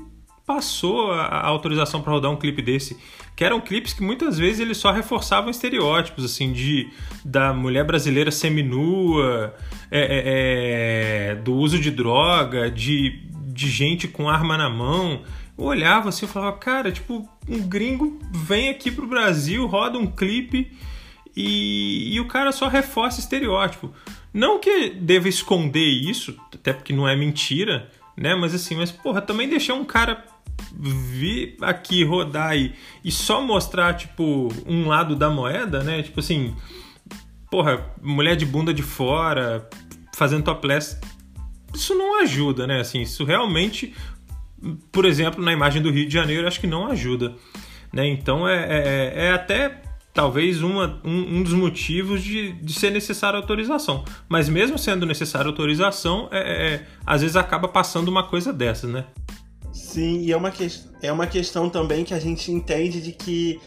passou 0.48 1.12
a 1.12 1.46
autorização 1.46 2.00
para 2.00 2.10
rodar 2.12 2.30
um 2.30 2.36
clipe 2.36 2.62
desse? 2.62 2.98
Que 3.36 3.44
eram 3.44 3.60
clipes 3.60 3.92
que 3.92 4.02
muitas 4.02 4.38
vezes 4.38 4.60
eles 4.60 4.78
só 4.78 4.90
reforçavam 4.90 5.50
estereótipos, 5.50 6.24
assim, 6.24 6.52
de 6.52 6.88
da 7.22 7.52
mulher 7.52 7.84
brasileira 7.84 8.30
seminua, 8.30 9.54
é, 9.90 10.00
é, 10.00 10.22
é, 10.24 11.34
do 11.36 11.52
uso 11.54 11.78
de 11.78 11.90
droga, 11.90 12.70
de, 12.70 13.20
de 13.48 13.68
gente 13.68 14.08
com 14.08 14.28
arma 14.28 14.56
na 14.56 14.70
mão 14.70 15.22
eu 15.58 15.64
olhava 15.64 16.08
assim 16.08 16.24
e 16.24 16.28
falava, 16.28 16.56
cara, 16.56 16.92
tipo, 16.92 17.28
um 17.48 17.60
gringo 17.60 18.20
vem 18.30 18.68
aqui 18.68 18.92
pro 18.92 19.08
Brasil, 19.08 19.66
roda 19.66 19.98
um 19.98 20.06
clipe 20.06 20.70
e, 21.36 22.14
e 22.14 22.20
o 22.20 22.28
cara 22.28 22.52
só 22.52 22.68
reforça 22.68 23.18
estereótipo. 23.18 23.92
Não 24.32 24.60
que 24.60 24.90
deva 24.90 25.28
esconder 25.28 25.84
isso, 25.84 26.38
até 26.54 26.72
porque 26.72 26.92
não 26.92 27.08
é 27.08 27.16
mentira, 27.16 27.90
né? 28.16 28.36
Mas 28.36 28.54
assim, 28.54 28.76
mas 28.76 28.92
porra, 28.92 29.20
também 29.20 29.48
deixar 29.48 29.74
um 29.74 29.84
cara 29.84 30.24
vir 30.72 31.56
aqui 31.60 32.04
rodar 32.04 32.56
e, 32.56 32.74
e 33.04 33.10
só 33.10 33.40
mostrar, 33.40 33.94
tipo, 33.94 34.48
um 34.66 34.88
lado 34.88 35.16
da 35.16 35.30
moeda, 35.30 35.82
né? 35.82 36.02
Tipo 36.02 36.20
assim, 36.20 36.54
porra, 37.50 37.84
mulher 38.02 38.36
de 38.36 38.46
bunda 38.46 38.72
de 38.72 38.82
fora, 38.82 39.68
fazendo 40.14 40.44
topless. 40.44 40.98
Isso 41.74 41.94
não 41.94 42.22
ajuda, 42.22 42.66
né? 42.66 42.80
Assim, 42.80 43.02
isso 43.02 43.24
realmente 43.24 43.94
por 44.90 45.04
exemplo, 45.04 45.42
na 45.42 45.52
imagem 45.52 45.80
do 45.80 45.90
Rio 45.90 46.06
de 46.06 46.12
Janeiro, 46.12 46.46
acho 46.46 46.60
que 46.60 46.66
não 46.66 46.88
ajuda. 46.88 47.34
Né? 47.92 48.06
Então 48.08 48.48
é, 48.48 48.56
é, 48.56 49.26
é 49.26 49.32
até 49.32 49.82
talvez 50.12 50.62
uma, 50.62 51.00
um, 51.04 51.38
um, 51.38 51.42
dos 51.42 51.52
motivos 51.52 52.22
de, 52.22 52.52
de 52.52 52.72
ser 52.72 52.90
necessária 52.90 53.38
autorização. 53.38 54.04
Mas 54.28 54.48
mesmo 54.48 54.76
sendo 54.76 55.06
necessária 55.06 55.46
autorização, 55.46 56.28
é, 56.30 56.38
é, 56.38 56.74
é, 56.74 56.86
às 57.06 57.20
vezes 57.20 57.36
acaba 57.36 57.68
passando 57.68 58.08
uma 58.08 58.24
coisa 58.24 58.52
dessas, 58.52 58.90
né? 58.90 59.04
Sim, 59.98 60.20
e 60.20 60.30
é 60.30 60.36
uma, 60.36 60.52
que, 60.52 60.70
é 61.02 61.10
uma 61.10 61.26
questão 61.26 61.68
também 61.68 62.04
que 62.04 62.14
a 62.14 62.20
gente 62.20 62.52
entende 62.52 63.00
de 63.00 63.10
que 63.10 63.60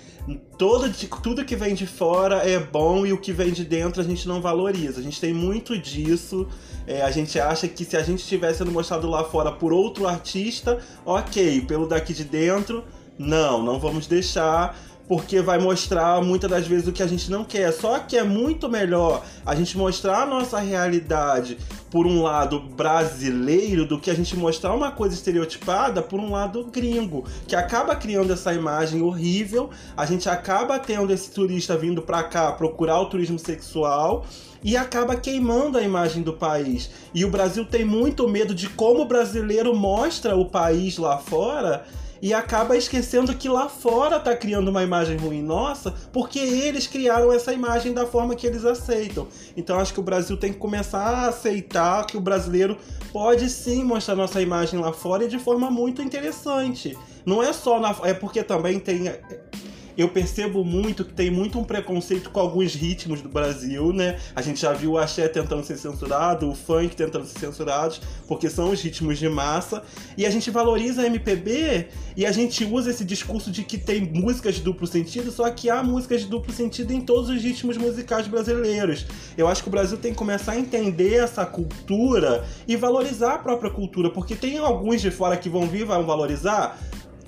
todo, 0.57 0.87
de, 0.87 1.05
tudo 1.21 1.43
que 1.43 1.57
vem 1.57 1.75
de 1.75 1.85
fora 1.85 2.37
é 2.37 2.57
bom 2.57 3.05
e 3.05 3.11
o 3.11 3.17
que 3.17 3.33
vem 3.33 3.51
de 3.51 3.65
dentro 3.65 4.01
a 4.01 4.05
gente 4.05 4.25
não 4.29 4.41
valoriza. 4.41 5.01
A 5.01 5.03
gente 5.03 5.19
tem 5.19 5.33
muito 5.33 5.77
disso. 5.77 6.47
É, 6.87 7.01
a 7.01 7.11
gente 7.11 7.37
acha 7.37 7.67
que 7.67 7.83
se 7.83 7.97
a 7.97 8.01
gente 8.01 8.25
tivesse 8.25 8.59
sendo 8.59 8.71
mostrado 8.71 9.09
lá 9.09 9.25
fora 9.25 9.51
por 9.51 9.73
outro 9.73 10.07
artista, 10.07 10.79
ok, 11.05 11.65
pelo 11.65 11.85
daqui 11.85 12.13
de 12.13 12.23
dentro, 12.23 12.85
não, 13.19 13.61
não 13.61 13.77
vamos 13.77 14.07
deixar 14.07 14.79
porque 15.07 15.41
vai 15.41 15.59
mostrar 15.59 16.21
muitas 16.21 16.49
das 16.49 16.67
vezes 16.67 16.87
o 16.87 16.91
que 16.91 17.03
a 17.03 17.07
gente 17.07 17.29
não 17.29 17.43
quer. 17.43 17.71
Só 17.73 17.99
que 17.99 18.17
é 18.17 18.23
muito 18.23 18.69
melhor 18.69 19.23
a 19.45 19.55
gente 19.55 19.77
mostrar 19.77 20.23
a 20.23 20.25
nossa 20.25 20.59
realidade 20.59 21.57
por 21.89 22.07
um 22.07 22.21
lado 22.21 22.59
brasileiro 22.59 23.85
do 23.85 23.99
que 23.99 24.09
a 24.09 24.13
gente 24.13 24.35
mostrar 24.37 24.73
uma 24.73 24.91
coisa 24.91 25.13
estereotipada 25.13 26.01
por 26.01 26.19
um 26.19 26.31
lado 26.31 26.63
gringo, 26.71 27.25
que 27.45 27.55
acaba 27.55 27.95
criando 27.95 28.31
essa 28.31 28.53
imagem 28.53 29.01
horrível. 29.01 29.69
A 29.97 30.05
gente 30.05 30.29
acaba 30.29 30.79
tendo 30.79 31.11
esse 31.11 31.29
turista 31.31 31.75
vindo 31.75 32.01
para 32.01 32.23
cá 32.23 32.51
procurar 32.53 32.99
o 33.01 33.07
turismo 33.07 33.37
sexual 33.37 34.25
e 34.63 34.77
acaba 34.77 35.15
queimando 35.15 35.77
a 35.77 35.81
imagem 35.81 36.21
do 36.23 36.33
país. 36.33 36.89
E 37.13 37.25
o 37.25 37.29
Brasil 37.29 37.65
tem 37.65 37.83
muito 37.83 38.27
medo 38.29 38.53
de 38.53 38.69
como 38.69 39.01
o 39.01 39.05
brasileiro 39.05 39.75
mostra 39.75 40.35
o 40.35 40.45
país 40.45 40.97
lá 40.97 41.17
fora 41.17 41.85
e 42.21 42.33
acaba 42.33 42.77
esquecendo 42.77 43.33
que 43.35 43.49
lá 43.49 43.67
fora 43.67 44.19
tá 44.19 44.35
criando 44.35 44.69
uma 44.69 44.83
imagem 44.83 45.17
ruim 45.17 45.41
nossa, 45.41 45.93
porque 46.13 46.39
eles 46.39 46.85
criaram 46.85 47.33
essa 47.33 47.51
imagem 47.51 47.93
da 47.93 48.05
forma 48.05 48.35
que 48.35 48.45
eles 48.45 48.63
aceitam. 48.63 49.27
Então 49.57 49.79
acho 49.79 49.93
que 49.93 49.99
o 49.99 50.03
Brasil 50.03 50.37
tem 50.37 50.53
que 50.53 50.59
começar 50.59 51.01
a 51.01 51.27
aceitar 51.29 52.05
que 52.05 52.17
o 52.17 52.21
brasileiro 52.21 52.77
pode 53.11 53.49
sim 53.49 53.83
mostrar 53.83 54.15
nossa 54.15 54.41
imagem 54.41 54.79
lá 54.79 54.93
fora 54.93 55.25
e 55.25 55.27
de 55.27 55.39
forma 55.39 55.71
muito 55.71 56.01
interessante. 56.01 56.97
Não 57.25 57.41
é 57.41 57.51
só 57.53 57.79
na. 57.79 57.95
É 58.03 58.13
porque 58.13 58.43
também 58.43 58.79
tem 58.79 59.11
eu 59.97 60.09
percebo 60.09 60.63
muito 60.63 61.05
que 61.05 61.13
tem 61.13 61.29
muito 61.29 61.59
um 61.59 61.63
preconceito 61.63 62.29
com 62.29 62.39
alguns 62.39 62.73
ritmos 62.73 63.21
do 63.21 63.29
Brasil, 63.29 63.91
né? 63.93 64.19
A 64.35 64.41
gente 64.41 64.61
já 64.61 64.73
viu 64.73 64.91
o 64.91 64.97
axé 64.97 65.27
tentando 65.27 65.63
ser 65.63 65.77
censurado, 65.77 66.49
o 66.49 66.55
funk 66.55 66.95
tentando 66.95 67.25
ser 67.25 67.39
censurado, 67.39 67.95
porque 68.27 68.49
são 68.49 68.71
os 68.71 68.81
ritmos 68.81 69.19
de 69.19 69.29
massa. 69.29 69.83
E 70.17 70.25
a 70.25 70.29
gente 70.29 70.49
valoriza 70.49 71.01
a 71.01 71.05
MPB 71.05 71.87
e 72.15 72.25
a 72.25 72.31
gente 72.31 72.63
usa 72.63 72.91
esse 72.91 73.03
discurso 73.05 73.51
de 73.51 73.63
que 73.63 73.77
tem 73.77 74.01
músicas 74.01 74.55
de 74.55 74.61
duplo 74.61 74.87
sentido, 74.87 75.31
só 75.31 75.49
que 75.49 75.69
há 75.69 75.83
músicas 75.83 76.21
de 76.21 76.27
duplo 76.27 76.53
sentido 76.53 76.91
em 76.91 77.01
todos 77.01 77.29
os 77.29 77.41
ritmos 77.41 77.77
musicais 77.77 78.27
brasileiros. 78.27 79.05
Eu 79.37 79.47
acho 79.47 79.63
que 79.63 79.69
o 79.69 79.71
Brasil 79.71 79.97
tem 79.97 80.11
que 80.11 80.17
começar 80.17 80.53
a 80.53 80.59
entender 80.59 81.15
essa 81.15 81.45
cultura 81.45 82.45
e 82.67 82.75
valorizar 82.75 83.35
a 83.35 83.37
própria 83.37 83.71
cultura, 83.71 84.09
porque 84.09 84.35
tem 84.35 84.57
alguns 84.57 85.01
de 85.01 85.11
fora 85.11 85.37
que 85.37 85.49
vão 85.49 85.67
vir 85.67 85.81
e 85.81 85.85
vão 85.85 86.05
valorizar, 86.05 86.79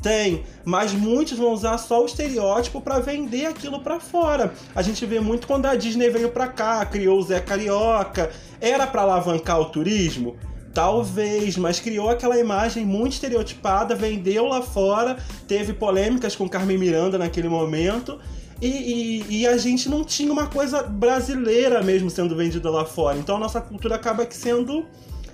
tem, 0.03 0.43
mas 0.65 0.91
muitos 0.91 1.37
vão 1.37 1.53
usar 1.53 1.77
só 1.77 2.03
o 2.03 2.05
estereótipo 2.05 2.81
para 2.81 2.99
vender 2.99 3.45
aquilo 3.45 3.79
para 3.79 4.01
fora. 4.01 4.53
A 4.75 4.81
gente 4.81 5.05
vê 5.05 5.21
muito 5.21 5.47
quando 5.47 5.65
a 5.65 5.75
Disney 5.75 6.09
veio 6.09 6.29
para 6.29 6.47
cá, 6.47 6.85
criou 6.85 7.17
o 7.17 7.23
Zé 7.23 7.39
Carioca. 7.39 8.29
Era 8.59 8.85
para 8.85 9.01
alavancar 9.01 9.59
o 9.61 9.65
turismo? 9.65 10.35
Talvez, 10.73 11.55
mas 11.55 11.79
criou 11.79 12.09
aquela 12.09 12.37
imagem 12.37 12.85
muito 12.85 13.13
estereotipada, 13.13 13.95
vendeu 13.95 14.45
lá 14.47 14.61
fora, 14.61 15.17
teve 15.47 15.71
polêmicas 15.71 16.35
com 16.35 16.49
Carmen 16.49 16.77
Miranda 16.77 17.17
naquele 17.17 17.47
momento. 17.47 18.19
E, 18.61 18.67
e, 18.67 19.41
e, 19.41 19.47
a 19.47 19.57
gente 19.57 19.89
não 19.89 20.03
tinha 20.03 20.31
uma 20.31 20.47
coisa 20.47 20.83
brasileira 20.83 21.81
mesmo 21.81 22.09
sendo 22.09 22.35
vendida 22.35 22.69
lá 22.69 22.85
fora. 22.85 23.17
Então 23.17 23.35
a 23.35 23.39
nossa 23.39 23.59
cultura 23.61 23.95
acaba 23.95 24.27
sendo 24.29 24.85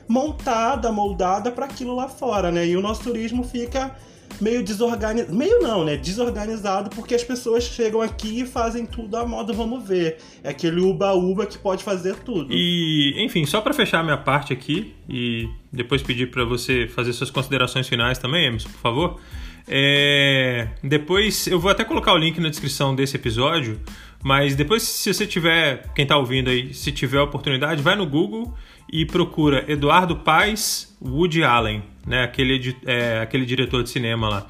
montada, 0.07 0.91
moldada 0.91 1.51
para 1.51 1.65
aquilo 1.65 1.95
lá 1.95 2.07
fora, 2.07 2.51
né? 2.51 2.65
E 2.65 2.75
o 2.75 2.81
nosso 2.81 3.03
turismo 3.03 3.43
fica 3.43 3.95
meio 4.39 4.63
desorganizado. 4.63 5.35
Meio 5.35 5.59
não, 5.59 5.83
né? 5.83 5.97
Desorganizado 5.97 6.89
porque 6.89 7.15
as 7.15 7.23
pessoas 7.23 7.63
chegam 7.63 8.01
aqui 8.01 8.41
e 8.41 8.45
fazem 8.45 8.85
tudo 8.85 9.15
à 9.17 9.25
moda, 9.25 9.53
vamos 9.53 9.87
ver. 9.87 10.17
É 10.43 10.49
aquele 10.49 10.81
uba-uba 10.81 11.45
que 11.45 11.57
pode 11.57 11.83
fazer 11.83 12.15
tudo. 12.17 12.47
E, 12.51 13.13
enfim, 13.23 13.45
só 13.45 13.61
para 13.61 13.73
fechar 13.73 14.03
minha 14.03 14.17
parte 14.17 14.53
aqui 14.53 14.93
e 15.07 15.49
depois 15.71 16.01
pedir 16.01 16.31
para 16.31 16.43
você 16.43 16.87
fazer 16.87 17.13
suas 17.13 17.29
considerações 17.29 17.87
finais 17.87 18.17
também, 18.17 18.45
Emerson, 18.45 18.69
por 18.69 18.79
favor. 18.79 19.19
É... 19.67 20.67
Depois 20.83 21.45
eu 21.47 21.59
vou 21.59 21.69
até 21.69 21.83
colocar 21.83 22.13
o 22.13 22.17
link 22.17 22.39
na 22.39 22.49
descrição 22.49 22.95
desse 22.95 23.15
episódio, 23.15 23.79
mas 24.23 24.55
depois, 24.55 24.83
se 24.83 25.13
você 25.13 25.25
tiver, 25.25 25.91
quem 25.95 26.03
está 26.03 26.17
ouvindo 26.17 26.49
aí, 26.49 26.73
se 26.73 26.91
tiver 26.91 27.21
oportunidade, 27.21 27.81
vai 27.81 27.95
no 27.95 28.05
Google 28.05 28.53
e 28.91 29.05
procura 29.05 29.65
Eduardo 29.71 30.15
Paes 30.15 30.95
Woody 31.01 31.43
Allen, 31.43 31.83
né? 32.05 32.23
aquele, 32.23 32.75
é, 32.85 33.19
aquele 33.19 33.45
diretor 33.45 33.83
de 33.83 33.89
cinema 33.89 34.29
lá. 34.29 34.47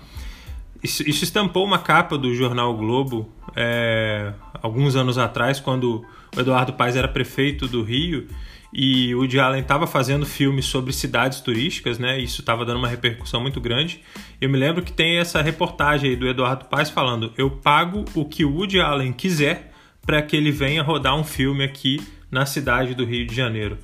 Isso, 0.81 1.07
isso, 1.07 1.25
estampou 1.25 1.65
uma 1.65 1.79
capa 1.79 2.17
do 2.17 2.33
jornal 2.33 2.75
Globo 2.75 3.29
é, 3.53 4.31
alguns 4.61 4.95
anos 4.95 5.17
atrás, 5.17 5.59
quando 5.59 6.05
o 6.35 6.39
Eduardo 6.39 6.71
Paes 6.71 6.95
era 6.95 7.07
prefeito 7.07 7.67
do 7.67 7.83
Rio 7.83 8.27
e 8.71 9.13
o 9.13 9.19
Woody 9.19 9.39
Allen 9.39 9.61
estava 9.61 9.87
fazendo 9.87 10.25
filmes 10.25 10.65
sobre 10.65 10.93
cidades 10.93 11.41
turísticas, 11.41 11.97
né? 11.97 12.19
Isso 12.19 12.39
estava 12.39 12.63
dando 12.63 12.77
uma 12.77 12.87
repercussão 12.87 13.41
muito 13.41 13.59
grande. 13.59 14.01
Eu 14.39 14.49
me 14.49 14.57
lembro 14.57 14.83
que 14.83 14.93
tem 14.93 15.17
essa 15.17 15.41
reportagem 15.41 16.11
aí 16.11 16.15
do 16.15 16.27
Eduardo 16.27 16.65
Paes 16.65 16.89
falando: 16.89 17.33
eu 17.37 17.49
pago 17.49 18.05
o 18.15 18.23
que 18.23 18.45
o 18.45 18.53
Woody 18.53 18.79
Allen 18.79 19.11
quiser 19.11 19.73
para 20.05 20.21
que 20.21 20.35
ele 20.35 20.51
venha 20.51 20.81
rodar 20.83 21.15
um 21.15 21.23
filme 21.23 21.63
aqui 21.63 21.99
na 22.31 22.45
cidade 22.45 22.93
do 22.93 23.05
Rio 23.05 23.25
de 23.25 23.35
Janeiro. 23.35 23.77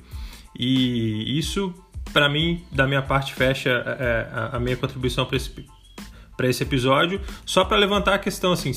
E 0.58 1.38
isso, 1.38 1.74
para 2.12 2.28
mim, 2.28 2.64
da 2.72 2.86
minha 2.86 3.02
parte, 3.02 3.34
fecha 3.34 3.70
é, 3.70 4.28
a, 4.32 4.56
a 4.56 4.60
minha 4.60 4.76
contribuição 4.76 5.26
para 5.26 5.36
esse, 5.36 5.52
esse 6.44 6.62
episódio. 6.62 7.20
Só 7.44 7.64
para 7.64 7.76
levantar 7.76 8.14
a 8.14 8.18
questão, 8.18 8.52
assim, 8.52 8.72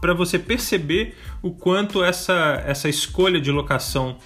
para 0.00 0.14
você 0.14 0.38
perceber 0.38 1.16
o 1.42 1.50
quanto 1.50 2.04
essa, 2.04 2.62
essa 2.66 2.88
escolha 2.88 3.40
de 3.40 3.50
locação 3.50 4.18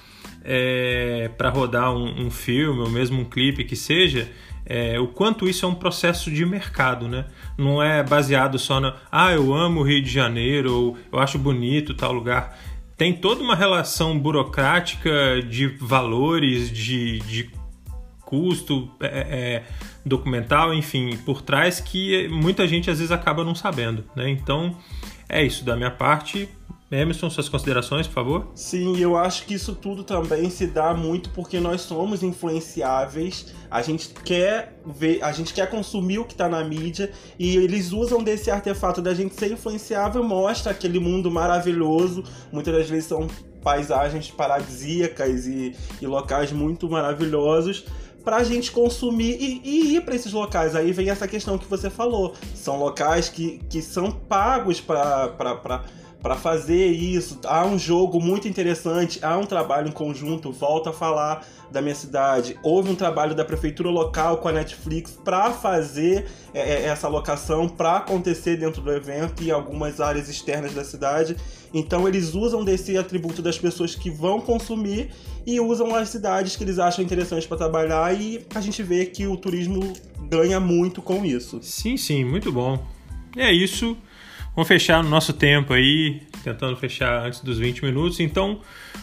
é, 0.45 1.30
para 1.37 1.50
rodar 1.50 1.95
um, 1.95 2.26
um, 2.26 2.30
filme 2.30 2.80
ou 2.80 2.90
mesmo 2.90 3.21
um 3.21 3.25
clipe 3.25 3.64
que 3.64 3.76
seja, 3.76 4.28
é, 4.64 4.99
o 4.99 5.09
quanto 5.09 5.49
isso 5.49 5.64
é 5.64 5.69
um 5.69 5.75
processo 5.75 6.30
de 6.30 6.45
mercado, 6.47 7.09
né? 7.09 7.26
Não 7.59 7.83
é 7.83 8.02
baseado 8.02 8.59
só 8.59 8.80
na 8.80 8.97
ah, 9.11 9.33
eu 9.33 9.52
amo 9.52 9.80
o 9.80 9.83
Rio 9.83 10.02
de 10.02 10.11
Janeiro 10.11 10.73
ou 10.73 10.99
eu 11.12 11.19
acho 11.19 11.38
bonito 11.38 11.95
tal 11.95 12.12
lugar. 12.12 12.57
Tem 13.00 13.14
toda 13.14 13.42
uma 13.42 13.57
relação 13.57 14.19
burocrática 14.19 15.40
de 15.40 15.69
valores, 15.69 16.71
de, 16.71 17.19
de 17.21 17.50
custo 18.26 18.90
é, 19.00 19.07
é, 19.07 19.62
documental, 20.04 20.75
enfim, 20.75 21.16
por 21.25 21.40
trás 21.40 21.80
que 21.80 22.28
muita 22.28 22.69
gente 22.69 22.90
às 22.90 22.99
vezes 22.99 23.11
acaba 23.11 23.42
não 23.42 23.54
sabendo, 23.54 24.04
né? 24.14 24.28
Então 24.28 24.76
é 25.30 25.42
isso 25.42 25.64
da 25.64 25.75
minha 25.76 25.90
parte. 25.90 26.47
Emerson, 26.91 27.31
suas 27.31 27.49
considerações, 27.49 28.09
por 28.09 28.15
favor? 28.15 28.49
Sim, 28.53 28.99
eu 28.99 29.17
acho 29.17 29.47
que 29.47 29.55
isso 29.55 29.77
tudo 29.77 30.03
também 30.03 30.51
se 30.51 30.67
dá 30.67 30.93
muito 30.93 31.31
porque 31.31 31.61
nós 31.61 31.83
somos 31.83 32.25
influenciáveis, 32.25 33.55
a 33.71 33.81
gente 33.81 34.09
quer 34.09 34.81
ver, 34.85 35.23
a 35.23 35.31
gente 35.31 35.55
quer 35.55 35.71
consumir 35.71 36.19
o 36.19 36.25
que 36.25 36.33
está 36.33 36.49
na 36.49 36.65
mídia 36.65 37.13
e 37.39 37.57
eles 37.57 37.93
usam 37.93 38.21
desse 38.25 38.51
artefato 38.51 39.01
da 39.01 39.15
gente 39.15 39.37
ser 39.37 39.53
influenciável, 39.53 40.25
mostra 40.25 40.73
aquele 40.73 40.99
mundo 40.99 41.31
maravilhoso, 41.31 42.25
muitas 42.51 42.75
das 42.75 42.91
vezes 42.91 43.05
são 43.05 43.29
paisagens 43.63 44.29
paradisíacas 44.29 45.47
e, 45.47 45.77
e 46.03 46.07
locais 46.09 46.51
muito 46.51 46.91
maravilhosos 46.91 47.85
para 48.25 48.39
a 48.39 48.45
gente 48.45 48.73
consumir 48.73 49.37
e, 49.41 49.61
e 49.65 49.97
ir 49.97 50.00
para 50.03 50.15
esses 50.15 50.33
locais. 50.33 50.75
Aí 50.75 50.93
vem 50.93 51.09
essa 51.09 51.26
questão 51.26 51.57
que 51.57 51.67
você 51.67 51.89
falou. 51.89 52.35
São 52.55 52.79
locais 52.79 53.29
que, 53.29 53.61
que 53.71 53.81
são 53.81 54.11
pagos 54.11 54.81
para 54.81 55.85
para 56.23 56.37
fazer 56.37 56.87
isso. 56.89 57.39
Há 57.45 57.65
um 57.65 57.78
jogo 57.78 58.21
muito 58.21 58.47
interessante, 58.47 59.19
há 59.23 59.37
um 59.37 59.47
trabalho 59.47 59.89
em 59.89 59.93
conjunto, 59.93 60.52
volto 60.52 60.89
a 60.89 60.93
falar 60.93 61.47
da 61.71 61.80
minha 61.80 61.95
cidade. 61.95 62.59
Houve 62.63 62.91
um 62.91 62.95
trabalho 62.95 63.35
da 63.35 63.45
prefeitura 63.45 63.89
local 63.89 64.39
com 64.39 64.49
a 64.49 64.52
Netflix 64.52 65.13
para 65.13 65.50
fazer 65.50 66.26
é, 66.52 66.61
é, 66.61 66.85
essa 66.87 67.09
locação 67.09 67.69
para 67.69 67.97
acontecer 67.97 68.56
dentro 68.56 68.83
do 68.83 68.93
evento 68.93 69.43
em 69.43 69.50
algumas 69.50 70.00
áreas 70.00 70.28
externas 70.28 70.75
da 70.75 70.85
cidade. 70.85 71.37
Então 71.73 72.06
eles 72.09 72.35
usam 72.35 72.65
desse 72.65 72.97
atributo 72.99 73.41
das 73.41 73.59
pessoas 73.59 73.95
que 73.95 74.11
vão 74.11 74.41
consumir 74.41 75.11
e 75.47 75.61
usam 75.61 75.95
as 75.95 76.09
cidades 76.09 76.56
que 76.56 76.65
eles 76.65 76.78
acham 76.78 77.04
interessantes 77.04 77.47
para 77.47 77.56
trabalhar 77.56 78.19
e 78.21 78.45
a 78.54 78.61
gente 78.61 78.83
vê 78.83 79.06
que 79.06 79.26
o 79.26 79.37
turismo 79.37 79.95
ganha 80.28 80.61
muito 80.61 81.00
com 81.00 81.25
isso. 81.25 81.61
Sim, 81.63 81.97
sim, 81.97 82.25
muito 82.25 82.52
bom. 82.52 82.85
E 83.37 83.41
é 83.41 83.52
isso. 83.52 83.97
Vamos 84.54 84.69
fechar 84.69 85.02
no 85.02 85.08
nosso 85.08 85.32
tempo 85.32 85.73
aí, 85.73 86.23
tentando 86.43 86.76
fechar 86.76 87.26
antes 87.26 87.41
dos 87.41 87.58
20 87.58 87.84
minutos. 87.84 88.21
Então, 88.21 88.60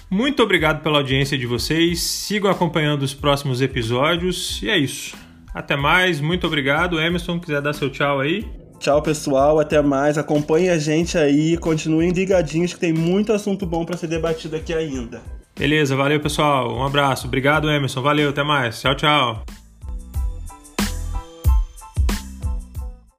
muito 0.09 0.43
obrigado 0.43 0.81
pela 0.81 0.97
audiência 0.97 1.37
de 1.37 1.45
vocês. 1.45 2.01
Sigam 2.01 2.51
acompanhando 2.51 3.03
os 3.03 3.13
próximos 3.13 3.61
episódios. 3.61 4.61
E 4.61 4.69
é 4.69 4.77
isso. 4.77 5.15
Até 5.53 5.75
mais, 5.75 6.21
muito 6.21 6.45
obrigado. 6.45 6.99
Emerson, 6.99 7.39
quiser 7.39 7.61
dar 7.61 7.73
seu 7.73 7.89
tchau 7.89 8.19
aí. 8.19 8.45
Tchau, 8.79 9.01
pessoal. 9.01 9.59
Até 9.59 9.81
mais. 9.81 10.17
Acompanhe 10.17 10.69
a 10.69 10.77
gente 10.77 11.17
aí. 11.17 11.57
Continuem 11.57 12.11
ligadinhos 12.11 12.73
que 12.73 12.79
tem 12.79 12.93
muito 12.93 13.33
assunto 13.33 13.65
bom 13.65 13.83
para 13.83 13.97
ser 13.97 14.07
debatido 14.07 14.55
aqui 14.55 14.73
ainda. 14.73 15.21
Beleza, 15.57 15.95
valeu, 15.95 16.19
pessoal. 16.19 16.71
Um 16.75 16.85
abraço. 16.85 17.25
Obrigado, 17.25 17.69
Emerson. 17.69 18.01
Valeu, 18.01 18.29
até 18.29 18.43
mais. 18.43 18.79
Tchau, 18.79 18.95
tchau. 18.95 19.66